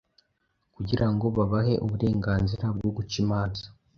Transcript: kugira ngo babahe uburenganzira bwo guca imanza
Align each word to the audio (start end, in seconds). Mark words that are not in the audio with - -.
kugira 0.75 1.05
ngo 1.13 1.25
babahe 1.37 1.73
uburenganzira 1.85 2.65
bwo 2.75 2.89
guca 2.97 3.15
imanza 3.23 3.65